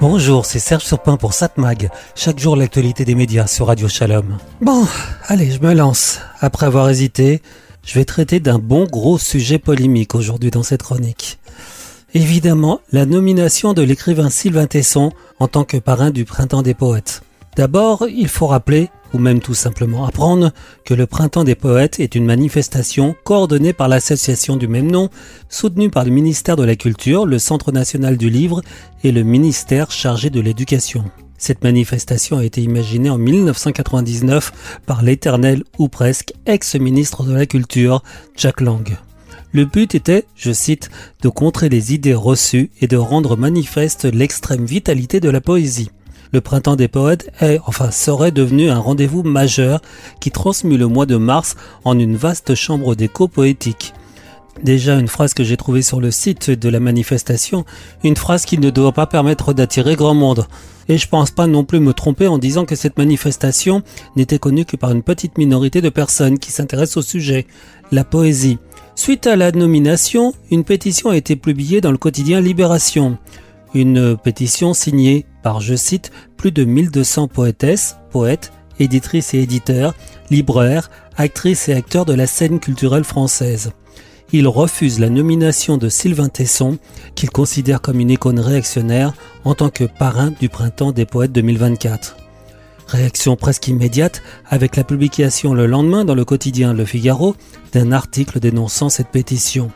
Bonjour, 0.00 0.46
c'est 0.46 0.60
Serge 0.60 0.84
Surpin 0.84 1.18
pour 1.18 1.34
Satmag. 1.34 1.90
Chaque 2.14 2.38
jour 2.38 2.56
l'actualité 2.56 3.04
des 3.04 3.14
médias 3.14 3.46
sur 3.46 3.66
Radio 3.66 3.86
Shalom. 3.86 4.38
Bon, 4.62 4.86
allez, 5.26 5.50
je 5.50 5.60
me 5.60 5.74
lance. 5.74 6.20
Après 6.40 6.64
avoir 6.64 6.88
hésité, 6.88 7.42
je 7.84 7.98
vais 7.98 8.06
traiter 8.06 8.40
d'un 8.40 8.58
bon 8.58 8.86
gros 8.86 9.18
sujet 9.18 9.58
polémique 9.58 10.14
aujourd'hui 10.14 10.50
dans 10.50 10.62
cette 10.62 10.82
chronique. 10.82 11.38
Évidemment, 12.14 12.80
la 12.92 13.04
nomination 13.04 13.74
de 13.74 13.82
l'écrivain 13.82 14.30
Sylvain 14.30 14.66
Tesson 14.66 15.12
en 15.38 15.48
tant 15.48 15.64
que 15.64 15.76
parrain 15.76 16.10
du 16.10 16.24
Printemps 16.24 16.62
des 16.62 16.72
Poètes. 16.72 17.20
D'abord, 17.56 18.06
il 18.08 18.28
faut 18.28 18.46
rappeler 18.46 18.88
ou 19.12 19.18
même 19.18 19.40
tout 19.40 19.54
simplement 19.54 20.06
apprendre 20.06 20.52
que 20.84 20.94
le 20.94 21.06
Printemps 21.06 21.44
des 21.44 21.54
Poètes 21.54 22.00
est 22.00 22.14
une 22.14 22.24
manifestation 22.24 23.14
coordonnée 23.24 23.72
par 23.72 23.88
l'association 23.88 24.56
du 24.56 24.68
même 24.68 24.90
nom, 24.90 25.08
soutenue 25.48 25.90
par 25.90 26.04
le 26.04 26.10
ministère 26.10 26.56
de 26.56 26.64
la 26.64 26.76
Culture, 26.76 27.26
le 27.26 27.38
Centre 27.38 27.72
national 27.72 28.16
du 28.16 28.30
livre 28.30 28.62
et 29.04 29.12
le 29.12 29.22
ministère 29.22 29.90
chargé 29.90 30.30
de 30.30 30.40
l'éducation. 30.40 31.04
Cette 31.38 31.64
manifestation 31.64 32.36
a 32.36 32.44
été 32.44 32.60
imaginée 32.62 33.08
en 33.08 33.16
1999 33.16 34.80
par 34.84 35.02
l'éternel 35.02 35.64
ou 35.78 35.88
presque 35.88 36.34
ex-ministre 36.44 37.24
de 37.24 37.32
la 37.32 37.46
Culture, 37.46 38.02
Jack 38.36 38.60
Lang. 38.60 38.98
Le 39.52 39.64
but 39.64 39.94
était, 39.94 40.26
je 40.36 40.52
cite, 40.52 40.90
de 41.22 41.28
contrer 41.28 41.68
les 41.68 41.92
idées 41.94 42.14
reçues 42.14 42.70
et 42.80 42.86
de 42.86 42.96
rendre 42.96 43.36
manifeste 43.36 44.04
l'extrême 44.04 44.64
vitalité 44.64 45.18
de 45.18 45.30
la 45.30 45.40
poésie 45.40 45.90
le 46.32 46.40
printemps 46.40 46.76
des 46.76 46.88
poètes 46.88 47.30
est, 47.40 47.60
enfin 47.66 47.90
serait 47.90 48.30
devenu 48.30 48.70
un 48.70 48.78
rendez-vous 48.78 49.22
majeur 49.22 49.80
qui 50.20 50.30
transmut 50.30 50.78
le 50.78 50.86
mois 50.86 51.06
de 51.06 51.16
mars 51.16 51.56
en 51.84 51.98
une 51.98 52.16
vaste 52.16 52.54
chambre 52.54 52.94
d'écho 52.94 53.28
poétique. 53.28 53.94
Déjà 54.62 54.98
une 54.98 55.08
phrase 55.08 55.32
que 55.32 55.44
j'ai 55.44 55.56
trouvée 55.56 55.80
sur 55.80 56.00
le 56.00 56.10
site 56.10 56.50
de 56.50 56.68
la 56.68 56.80
manifestation, 56.80 57.64
une 58.04 58.16
phrase 58.16 58.44
qui 58.44 58.58
ne 58.58 58.68
doit 58.68 58.92
pas 58.92 59.06
permettre 59.06 59.54
d'attirer 59.54 59.96
grand 59.96 60.14
monde. 60.14 60.46
Et 60.88 60.98
je 60.98 61.08
pense 61.08 61.30
pas 61.30 61.46
non 61.46 61.64
plus 61.64 61.80
me 61.80 61.94
tromper 61.94 62.26
en 62.26 62.36
disant 62.36 62.66
que 62.66 62.74
cette 62.74 62.98
manifestation 62.98 63.82
n'était 64.16 64.38
connue 64.38 64.64
que 64.64 64.76
par 64.76 64.90
une 64.90 65.02
petite 65.02 65.38
minorité 65.38 65.80
de 65.80 65.88
personnes 65.88 66.38
qui 66.38 66.52
s'intéressent 66.52 66.98
au 66.98 67.02
sujet, 67.02 67.46
la 67.90 68.04
poésie. 68.04 68.58
Suite 68.96 69.26
à 69.26 69.36
la 69.36 69.50
nomination, 69.52 70.34
une 70.50 70.64
pétition 70.64 71.10
a 71.10 71.16
été 71.16 71.36
publiée 71.36 71.80
dans 71.80 71.92
le 71.92 71.96
quotidien 71.96 72.40
Libération. 72.40 73.16
Une 73.72 74.16
pétition 74.16 74.74
signée 74.74 75.24
par, 75.42 75.60
je 75.60 75.74
cite, 75.74 76.10
plus 76.36 76.52
de 76.52 76.64
1200 76.64 77.28
poétesses, 77.28 77.96
poètes, 78.10 78.52
éditrices 78.78 79.34
et 79.34 79.38
éditeurs, 79.38 79.94
libraires, 80.30 80.90
actrices 81.16 81.68
et 81.68 81.74
acteurs 81.74 82.04
de 82.04 82.14
la 82.14 82.26
scène 82.26 82.60
culturelle 82.60 83.04
française. 83.04 83.72
Ils 84.32 84.48
refusent 84.48 85.00
la 85.00 85.10
nomination 85.10 85.76
de 85.76 85.88
Sylvain 85.88 86.28
Tesson, 86.28 86.78
qu'ils 87.14 87.30
considèrent 87.30 87.80
comme 87.80 88.00
une 88.00 88.10
icône 88.10 88.38
réactionnaire, 88.38 89.12
en 89.44 89.54
tant 89.54 89.70
que 89.70 89.84
parrain 89.84 90.32
du 90.40 90.48
printemps 90.48 90.92
des 90.92 91.04
poètes 91.04 91.32
2024. 91.32 92.16
Réaction 92.86 93.36
presque 93.36 93.68
immédiate 93.68 94.22
avec 94.48 94.76
la 94.76 94.84
publication 94.84 95.54
le 95.54 95.66
lendemain 95.66 96.04
dans 96.04 96.14
le 96.14 96.24
quotidien 96.24 96.72
Le 96.72 96.84
Figaro 96.84 97.36
d'un 97.72 97.92
article 97.92 98.40
dénonçant 98.40 98.88
cette 98.88 99.08
pétition. 99.08 99.70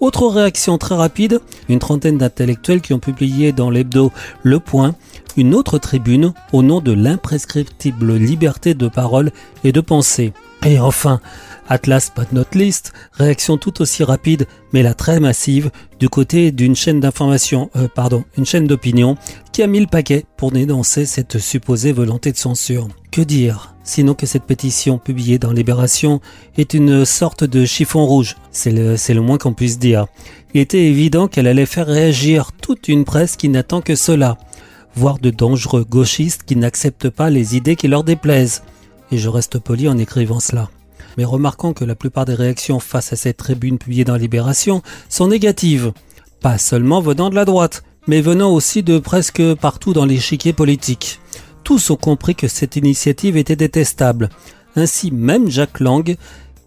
Autre 0.00 0.26
réaction 0.26 0.76
très 0.78 0.94
rapide, 0.94 1.40
une 1.68 1.78
trentaine 1.78 2.18
d'intellectuels 2.18 2.80
qui 2.80 2.92
ont 2.92 2.98
publié 2.98 3.52
dans 3.52 3.70
l'hebdo 3.70 4.12
Le 4.42 4.60
Point 4.60 4.94
une 5.36 5.54
autre 5.54 5.78
tribune 5.78 6.32
au 6.52 6.62
nom 6.62 6.80
de 6.80 6.92
l'imprescriptible 6.92 8.14
liberté 8.14 8.74
de 8.74 8.88
parole 8.88 9.32
et 9.64 9.72
de 9.72 9.80
pensée. 9.80 10.32
Et 10.64 10.78
enfin, 10.78 11.20
Atlas 11.68 12.10
but 12.16 12.32
not 12.32 12.46
least, 12.54 12.92
réaction 13.12 13.58
tout 13.58 13.82
aussi 13.82 14.02
rapide, 14.02 14.46
mais 14.72 14.82
la 14.82 14.94
très 14.94 15.20
massive, 15.20 15.70
du 16.00 16.08
côté 16.08 16.52
d'une 16.52 16.74
chaîne 16.74 17.00
d'information, 17.00 17.70
euh, 17.76 17.86
pardon, 17.94 18.24
une 18.38 18.46
chaîne 18.46 18.66
d'opinion, 18.66 19.16
qui 19.52 19.62
a 19.62 19.66
mis 19.66 19.80
le 19.80 19.86
paquet 19.86 20.24
pour 20.38 20.52
dénoncer 20.52 21.04
cette 21.04 21.38
supposée 21.38 21.92
volonté 21.92 22.32
de 22.32 22.38
censure. 22.38 22.88
Que 23.10 23.20
dire 23.20 23.74
Sinon 23.82 24.14
que 24.14 24.24
cette 24.24 24.44
pétition 24.44 24.96
publiée 24.96 25.38
dans 25.38 25.52
Libération 25.52 26.22
est 26.56 26.72
une 26.72 27.04
sorte 27.04 27.44
de 27.44 27.66
chiffon 27.66 28.06
rouge, 28.06 28.36
c'est 28.50 28.70
le, 28.70 28.96
c'est 28.96 29.12
le 29.12 29.20
moins 29.20 29.36
qu'on 29.36 29.52
puisse 29.52 29.78
dire. 29.78 30.06
Il 30.54 30.62
était 30.62 30.86
évident 30.86 31.28
qu'elle 31.28 31.46
allait 31.46 31.66
faire 31.66 31.86
réagir 31.86 32.52
toute 32.52 32.88
une 32.88 33.04
presse 33.04 33.36
qui 33.36 33.50
n'attend 33.50 33.82
que 33.82 33.94
cela, 33.94 34.38
voire 34.94 35.18
de 35.18 35.28
dangereux 35.28 35.84
gauchistes 35.84 36.44
qui 36.44 36.56
n'acceptent 36.56 37.10
pas 37.10 37.28
les 37.28 37.56
idées 37.56 37.76
qui 37.76 37.88
leur 37.88 38.04
déplaisent. 38.04 38.62
Et 39.10 39.18
je 39.18 39.28
reste 39.28 39.58
poli 39.58 39.88
en 39.88 39.98
écrivant 39.98 40.40
cela 40.40 40.68
mais 41.16 41.24
remarquons 41.24 41.72
que 41.72 41.84
la 41.84 41.94
plupart 41.94 42.24
des 42.24 42.34
réactions 42.34 42.80
face 42.80 43.12
à 43.12 43.16
cette 43.16 43.36
tribune 43.36 43.78
publiée 43.78 44.04
dans 44.04 44.16
Libération 44.16 44.82
sont 45.08 45.28
négatives, 45.28 45.92
pas 46.40 46.58
seulement 46.58 47.00
venant 47.00 47.30
de 47.30 47.34
la 47.34 47.44
droite, 47.44 47.84
mais 48.06 48.20
venant 48.20 48.52
aussi 48.52 48.82
de 48.82 48.98
presque 48.98 49.54
partout 49.54 49.92
dans 49.92 50.04
l'échiquier 50.04 50.52
politique. 50.52 51.20
Tous 51.62 51.90
ont 51.90 51.96
compris 51.96 52.34
que 52.34 52.48
cette 52.48 52.76
initiative 52.76 53.36
était 53.36 53.56
détestable. 53.56 54.28
Ainsi 54.76 55.10
même 55.10 55.50
Jacques 55.50 55.80
Lang, 55.80 56.16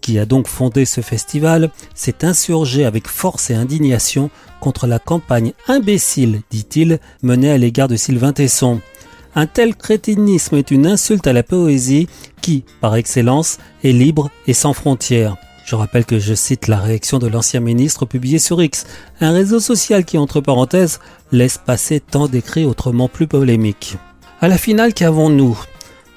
qui 0.00 0.18
a 0.18 0.26
donc 0.26 0.48
fondé 0.48 0.84
ce 0.84 1.00
festival, 1.00 1.70
s'est 1.94 2.24
insurgé 2.24 2.84
avec 2.84 3.06
force 3.06 3.50
et 3.50 3.54
indignation 3.54 4.30
contre 4.60 4.86
la 4.86 4.98
campagne 4.98 5.52
imbécile, 5.68 6.40
dit-il, 6.50 6.98
menée 7.22 7.50
à 7.50 7.58
l'égard 7.58 7.86
de 7.86 7.96
Sylvain 7.96 8.32
Tesson. 8.32 8.80
Un 9.38 9.46
tel 9.46 9.76
crétinisme 9.76 10.56
est 10.56 10.72
une 10.72 10.88
insulte 10.88 11.28
à 11.28 11.32
la 11.32 11.44
poésie 11.44 12.08
qui, 12.42 12.64
par 12.80 12.96
excellence, 12.96 13.58
est 13.84 13.92
libre 13.92 14.32
et 14.48 14.52
sans 14.52 14.72
frontières. 14.72 15.36
Je 15.64 15.76
rappelle 15.76 16.04
que 16.04 16.18
je 16.18 16.34
cite 16.34 16.66
la 16.66 16.78
réaction 16.80 17.20
de 17.20 17.28
l'ancien 17.28 17.60
ministre 17.60 18.04
publiée 18.04 18.40
sur 18.40 18.60
X, 18.60 18.84
un 19.20 19.30
réseau 19.30 19.60
social 19.60 20.04
qui, 20.04 20.18
entre 20.18 20.40
parenthèses, 20.40 20.98
laisse 21.30 21.56
passer 21.56 22.00
tant 22.00 22.26
d'écrits 22.26 22.64
autrement 22.64 23.06
plus 23.06 23.28
polémiques. 23.28 23.96
À 24.40 24.48
la 24.48 24.58
finale, 24.58 24.92
qu'avons-nous? 24.92 25.56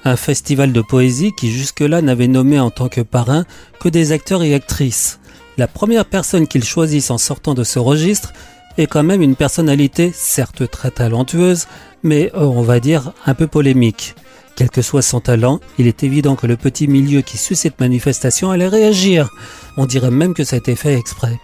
Un 0.02 0.16
festival 0.16 0.72
de 0.72 0.80
poésie 0.80 1.30
qui 1.38 1.52
jusque-là 1.52 2.02
n'avait 2.02 2.26
nommé 2.26 2.58
en 2.58 2.70
tant 2.70 2.88
que 2.88 3.02
parrain 3.02 3.44
que 3.78 3.88
des 3.88 4.10
acteurs 4.10 4.42
et 4.42 4.52
actrices. 4.52 5.20
La 5.58 5.68
première 5.68 6.06
personne 6.06 6.48
qu'ils 6.48 6.64
choisissent 6.64 7.12
en 7.12 7.18
sortant 7.18 7.54
de 7.54 7.62
ce 7.62 7.78
registre 7.78 8.32
est 8.78 8.86
quand 8.86 9.02
même 9.02 9.22
une 9.22 9.36
personnalité 9.36 10.12
certes 10.14 10.68
très 10.70 10.90
talentueuse, 10.90 11.66
mais 12.02 12.30
euh, 12.34 12.44
on 12.44 12.62
va 12.62 12.80
dire 12.80 13.12
un 13.26 13.34
peu 13.34 13.46
polémique. 13.46 14.14
Quel 14.56 14.70
que 14.70 14.82
soit 14.82 15.02
son 15.02 15.20
talent, 15.20 15.60
il 15.78 15.86
est 15.86 16.02
évident 16.02 16.36
que 16.36 16.46
le 16.46 16.56
petit 16.56 16.86
milieu 16.86 17.22
qui 17.22 17.38
suit 17.38 17.56
cette 17.56 17.80
manifestation 17.80 18.50
allait 18.50 18.68
réagir. 18.68 19.30
On 19.76 19.86
dirait 19.86 20.10
même 20.10 20.34
que 20.34 20.44
ça 20.44 20.56
a 20.56 20.58
été 20.58 20.76
fait 20.76 20.94
exprès. 20.94 21.38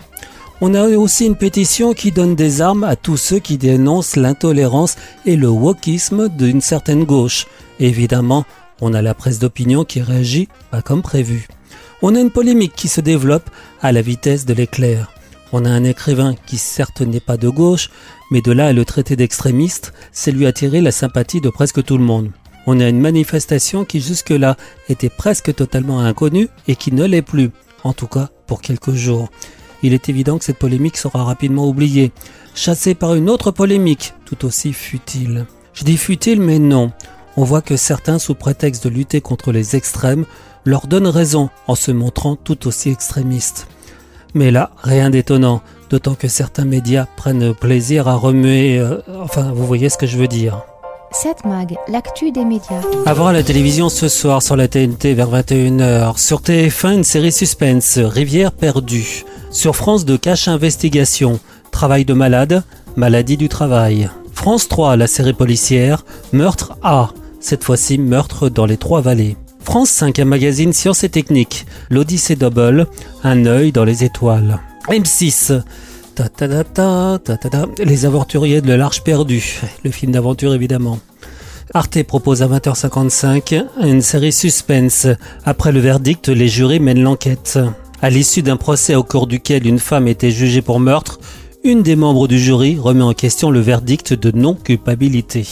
On 0.61 0.75
a 0.75 0.89
aussi 0.89 1.25
une 1.25 1.37
pétition 1.37 1.95
qui 1.95 2.11
donne 2.11 2.35
des 2.35 2.61
armes 2.61 2.85
à 2.85 2.97
tous 2.97 3.17
ceux 3.17 3.39
qui 3.39 3.59
dénoncent 3.59 4.17
l'intolérance 4.17 4.97
et 5.25 5.37
le 5.37 5.49
wokisme 5.49 6.29
d'une 6.29 6.61
certaine 6.61 7.05
gauche. 7.05 7.47
évidemment, 7.79 8.45
on 8.81 8.93
a 8.93 9.03
la 9.03 9.15
presse 9.15 9.39
d'opinion 9.39 9.85
qui 9.85 10.03
réagit 10.03 10.49
pas 10.71 10.83
comme 10.83 11.03
prévu. 11.03 11.49
On 12.03 12.15
a 12.15 12.21
une 12.21 12.31
polémique 12.31 12.75
qui 12.77 12.89
se 12.89 13.01
développe 13.01 13.49
à 13.83 13.93
la 13.93 14.03
vitesse 14.03 14.47
de 14.47 14.55
l'éclair. 14.55 15.11
On 15.53 15.65
a 15.65 15.71
un 15.71 15.85
écrivain 15.85 16.35
qui 16.47 16.59
certes 16.59 17.01
n'est 17.01 17.21
pas 17.21 17.39
de 17.39 17.49
gauche, 17.49 17.91
mais 18.31 18.43
de 18.43 18.53
là 18.53 18.67
à 18.67 18.73
le 18.73 18.85
traiter 18.85 19.17
d'extrémiste, 19.17 19.95
c'est 20.13 20.31
lui 20.31 20.47
attirer 20.47 20.83
la 20.83 20.93
sympathie 20.93 21.41
de 21.41 21.49
presque 21.49 21.83
tout 21.83 21.97
le 21.97 22.05
monde. 22.05 22.31
On 22.67 22.81
a 22.81 22.89
une 22.89 23.01
manifestation 23.01 23.87
qui 23.87 24.01
jusque-là 24.01 24.59
était 24.91 25.09
presque 25.09 25.55
totalement 25.55 26.01
inconnue 26.01 26.49
et 26.67 26.77
qui 26.77 26.93
ne 26.93 27.07
l'est 27.07 27.23
plus, 27.23 27.51
en 27.83 27.95
tout 27.95 28.09
cas 28.09 28.29
pour 28.47 28.61
quelques 28.61 28.93
jours. 28.93 29.31
Il 29.83 29.95
est 29.95 30.11
évident 30.11 30.37
que 30.37 30.45
cette 30.45 30.59
polémique 30.59 30.99
sera 30.99 31.25
rapidement 31.25 31.67
oubliée, 31.67 32.13
chassée 32.55 32.95
par 32.95 33.15
une 33.15 33.31
autre 33.31 33.51
polémique, 33.51 34.13
tout 34.27 34.45
aussi 34.45 34.75
futile. 34.75 35.47
Je 35.73 35.85
dis 35.85 35.97
futile, 35.97 36.43
mais 36.43 36.59
non. 36.59 36.93
On 37.39 37.45
voit 37.45 37.63
que 37.63 37.77
certains, 37.77 38.19
sous 38.19 38.35
prétexte 38.35 38.85
de 38.85 38.91
lutter 38.91 39.23
contre 39.23 39.53
les 39.53 39.77
extrêmes, 39.77 40.27
leur 40.65 40.89
donnent 40.89 41.07
raison 41.07 41.49
en 41.69 41.75
se 41.75 41.93
montrant 41.93 42.37
tout 42.37 42.67
aussi 42.67 42.91
extrémistes. 42.91 43.67
Mais 44.35 44.51
là, 44.51 44.71
rien 44.83 45.11
d'étonnant, 45.11 45.63
d'autant 45.91 46.15
que 46.15 46.29
certains 46.29 46.65
médias 46.65 47.07
prennent 47.17 47.55
plaisir 47.55 48.09
à 48.09 48.15
remuer... 48.15 48.79
Euh, 48.79 49.01
enfin, 49.21 49.53
vous 49.55 49.67
voyez 49.67 49.89
ce 49.89 49.99
que 49.99 50.07
je 50.07 50.19
veux 50.19 50.29
dire. 50.29 50.63
7 51.13 51.47
Mag, 51.47 51.77
l'actu 51.89 52.31
des 52.33 52.45
médias. 52.45 52.83
Avant 53.07 53.31
la 53.31 53.43
télévision 53.43 53.89
ce 53.89 54.09
soir 54.09 54.43
sur 54.43 54.57
la 54.57 54.69
TNT 54.69 55.15
vers 55.15 55.31
21h. 55.31 56.19
Sur 56.19 56.41
TF1, 56.41 56.95
une 56.97 57.05
série 57.05 57.33
suspense, 57.33 57.99
Rivière 57.99 58.53
perdue. 58.53 59.25
Sur 59.51 59.75
France 59.75 60.05
de 60.05 60.17
Cache 60.17 60.49
Investigation, 60.49 61.41
Travail 61.71 62.05
de 62.05 62.13
malade, 62.13 62.63
Maladie 62.97 63.37
du 63.37 63.49
travail. 63.49 64.11
France 64.35 64.69
3, 64.69 64.97
la 64.97 65.07
série 65.07 65.33
policière, 65.33 66.05
Meurtre 66.33 66.77
A. 66.83 67.11
Cette 67.41 67.65
fois-ci, 67.65 67.99
meurtre 67.99 68.49
dans 68.49 68.67
les 68.67 68.77
trois 68.77 69.01
vallées. 69.01 69.37
France 69.69 69.91
5, 69.91 70.19
un 70.21 70.25
magazine 70.25 70.73
Sciences 70.73 71.05
et 71.05 71.11
Techniques, 71.11 71.67
l'Odyssée 71.91 72.37
Double, 72.37 72.87
un 73.23 73.45
œil 73.45 73.71
dans 73.71 73.85
les 73.85 74.03
étoiles. 74.03 74.61
M6, 74.89 75.61
ta 76.15 76.31
ta 76.31 76.65
ta 76.65 77.67
les 77.77 78.07
aventuriers 78.07 78.63
de 78.63 78.73
l'Arche 78.73 79.05
perdue, 79.05 79.61
le 79.85 79.91
film 79.91 80.13
d'aventure 80.13 80.55
évidemment. 80.55 80.99
Arte 81.75 82.03
propose 82.05 82.41
à 82.41 82.49
20h55 82.49 83.67
une 83.83 84.01
série 84.01 84.33
suspense. 84.33 85.07
Après 85.45 85.71
le 85.71 85.81
verdict, 85.81 86.31
les 86.31 86.49
jurys 86.49 86.81
mènent 86.81 87.03
l'enquête. 87.03 87.59
À 88.01 88.09
l'issue 88.09 88.41
d'un 88.41 88.57
procès 88.57 88.95
au 88.95 89.03
cours 89.03 89.27
duquel 89.27 89.67
une 89.67 89.81
femme 89.81 90.09
était 90.09 90.31
jugée 90.31 90.63
pour 90.63 90.81
meurtre, 90.81 91.21
une 91.63 91.83
des 91.83 91.95
membres 91.95 92.27
du 92.27 92.39
jury 92.39 92.79
remet 92.81 93.03
en 93.03 93.13
question 93.13 93.51
le 93.51 93.61
verdict 93.61 94.15
de 94.15 94.31
non-culpabilité. 94.31 95.47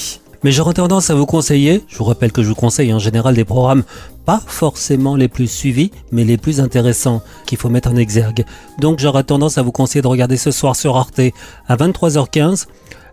Mais 0.47 0.53
j'aurais 0.53 0.75
tendance 0.75 1.11
à 1.11 1.17
vous 1.17 1.27
conseiller, 1.27 1.83
je 1.89 1.99
vous 1.99 2.05
rappelle 2.05 2.31
que 2.31 2.45
je 2.45 2.49
vous 2.51 2.55
conseille 2.55 2.95
en 2.95 3.01
général 3.01 3.35
des 3.35 3.45
programmes 3.45 3.83
pas 4.25 4.41
forcément 4.47 5.17
les 5.17 5.27
plus 5.27 5.49
suivis, 5.49 5.91
mais 6.13 6.23
les 6.23 6.37
plus 6.37 6.61
intéressants 6.61 7.21
qu'il 7.47 7.59
faut 7.59 7.69
mettre 7.69 7.91
en 7.91 7.97
exergue. 7.97 8.45
Donc 8.79 9.01
j'aurais 9.01 9.25
tendance 9.25 9.59
à 9.59 9.63
vous 9.63 9.73
conseiller 9.73 10.03
de 10.03 10.07
regarder 10.07 10.37
ce 10.37 10.53
soir 10.53 10.77
sur 10.77 10.97
Arte 10.97 11.21
à 11.67 11.75
23h15 11.75 12.67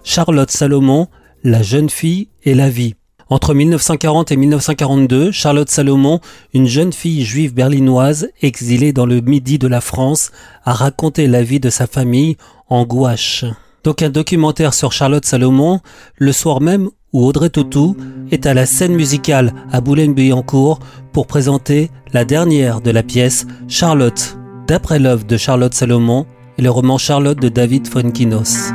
Charlotte 0.04 0.52
Salomon, 0.52 1.08
La 1.44 1.64
jeune 1.64 1.90
fille 1.90 2.28
et 2.44 2.54
la 2.54 2.70
vie. 2.70 2.94
Entre 3.32 3.56
1940 3.56 4.32
et 4.32 4.38
1942, 4.38 5.32
Charlotte 5.32 5.72
Salomon, 5.72 6.20
une 6.54 6.68
jeune 6.68 6.94
fille 6.94 7.26
juive 7.26 7.56
berlinoise 7.56 8.30
exilée 8.44 8.94
dans 8.94 9.08
le 9.08 9.22
midi 9.22 9.58
de 9.58 9.68
la 9.68 9.82
France, 9.82 10.30
a 10.66 10.74
raconté 10.74 11.26
la 11.26 11.42
vie 11.42 11.60
de 11.60 11.72
sa 11.72 11.88
famille 11.88 12.38
en 12.70 12.86
gouache. 12.86 13.44
Donc 13.84 14.04
un 14.04 14.10
documentaire 14.10 14.76
sur 14.76 14.92
Charlotte 14.92 15.26
Salomon, 15.26 15.80
le 16.18 16.32
soir 16.32 16.62
même 16.62 16.92
où 17.14 17.26
Audrey 17.26 17.50
Tautou 17.50 17.96
est 18.32 18.46
à 18.46 18.54
la 18.54 18.66
scène 18.66 18.96
musicale 18.96 19.54
à 19.72 19.80
Boulogne-Billancourt 19.82 20.80
pour 21.12 21.28
présenter 21.28 21.92
la 22.12 22.26
dernière 22.26 22.82
de 22.82 22.92
la 22.92 23.04
pièce 23.04 23.46
Charlotte, 23.68 24.38
d'après 24.68 25.00
l'œuvre 25.00 25.26
de 25.26 25.38
Charlotte 25.38 25.74
Salomon 25.74 26.26
et 26.58 26.64
le 26.64 26.72
roman 26.72 26.98
Charlotte 26.98 27.40
de 27.40 27.50
David 27.50 27.88
Fonkinos. 27.88 28.72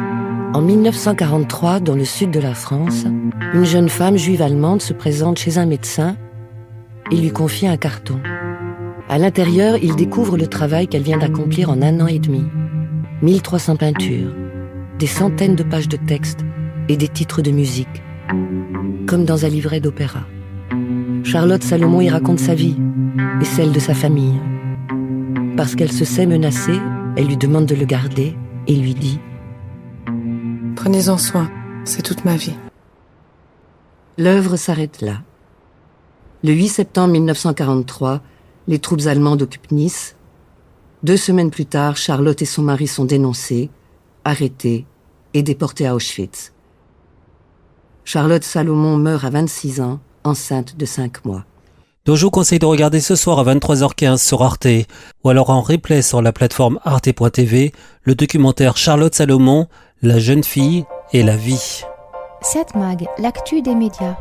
En 0.55 0.63
1943, 0.63 1.81
dans 1.81 1.95
le 1.95 2.05
sud 2.05 2.31
de 2.31 2.41
la 2.41 2.55
France, 2.55 3.05
une 3.53 3.65
jeune 3.65 3.89
femme 3.89 4.17
juive 4.17 4.41
allemande 4.41 4.81
se 4.81 4.93
présente 4.93 5.39
chez 5.39 5.59
un 5.59 5.67
médecin 5.67 6.17
et 7.11 7.17
lui 7.17 7.31
confie 7.31 7.67
un 7.67 7.77
carton. 7.77 8.21
À 9.09 9.19
l'intérieur, 9.19 9.77
il 9.83 9.97
découvre 9.97 10.37
le 10.37 10.47
travail 10.47 10.87
qu'elle 10.87 11.03
vient 11.03 11.19
d'accomplir 11.19 11.71
en 11.71 11.83
un 11.83 12.01
an 12.01 12.07
et 12.07 12.19
demi. 12.19 12.45
1300 13.23 13.77
peintures, 13.77 14.35
des 14.99 15.07
centaines 15.07 15.57
de 15.57 15.63
pages 15.63 15.89
de 15.89 15.97
texte 15.97 16.41
et 16.89 16.97
des 16.97 17.09
titres 17.09 17.43
de 17.43 17.51
musique, 17.51 18.03
comme 19.07 19.25
dans 19.25 19.45
un 19.45 19.49
livret 19.49 19.81
d'opéra. 19.81 20.21
Charlotte 21.25 21.63
Salomon 21.63 22.01
y 22.01 22.09
raconte 22.09 22.39
sa 22.39 22.55
vie 22.55 22.77
et 23.41 23.45
celle 23.45 23.73
de 23.73 23.81
sa 23.81 23.95
famille. 23.95 24.39
Parce 25.57 25.75
qu'elle 25.75 25.93
se 25.93 26.05
sait 26.05 26.27
menacée, 26.27 26.79
elle 27.17 27.27
lui 27.27 27.37
demande 27.37 27.67
de 27.67 27.75
le 27.75 27.85
garder 27.85 28.37
et 28.67 28.75
lui 28.75 28.95
dit⁇ 28.95 29.19
Prenez-en 30.77 31.19
soin, 31.19 31.51
c'est 31.85 32.03
toute 32.03 32.25
ma 32.25 32.37
vie⁇ 32.37 32.51
L'œuvre 34.19 34.57
s'arrête 34.57 35.01
là. 35.01 35.23
Le 36.45 36.53
8 36.53 36.69
septembre 36.69 37.13
1943, 37.13 38.21
les 38.69 38.79
troupes 38.79 39.07
allemandes 39.07 39.43
occupent 39.43 39.73
Nice. 39.73 40.17
Deux 41.03 41.17
semaines 41.17 41.51
plus 41.51 41.67
tard, 41.67 41.97
Charlotte 41.97 42.41
et 42.43 42.47
son 42.47 42.63
mari 42.63 42.87
sont 42.87 43.05
dénoncés, 43.05 43.71
arrêtés 44.25 44.87
et 45.35 45.43
déportés 45.43 45.87
à 45.87 45.95
Auschwitz. 45.95 46.53
Charlotte 48.09 48.43
Salomon 48.43 48.97
meurt 48.97 49.23
à 49.23 49.29
26 49.29 49.83
ans, 49.83 50.01
enceinte 50.25 50.79
de 50.79 50.87
5 50.87 51.27
mois. 51.27 51.45
Donc 52.07 52.17
je 52.17 52.25
vous 52.25 52.31
conseille 52.31 52.59
de 52.59 52.65
regarder 52.65 53.01
ce 53.01 53.15
soir 53.15 53.39
à 53.39 53.45
23h15 53.45 54.17
sur 54.17 54.43
Arte 54.43 54.67
ou 55.23 55.29
alors 55.29 55.51
en 55.51 55.61
replay 55.61 56.01
sur 56.01 56.23
la 56.23 56.33
plateforme 56.33 56.79
arte.tv 56.87 57.71
le 58.05 58.15
documentaire 58.15 58.79
Charlotte 58.79 59.15
Salomon, 59.15 59.67
la 60.01 60.19
jeune 60.19 60.43
fille 60.43 60.87
et 61.13 61.23
la 61.23 61.37
vie. 61.37 61.83
7 62.41 62.77
Mag, 62.77 63.05
l'actu 63.19 63.61
des 63.61 63.75
médias. 63.75 64.17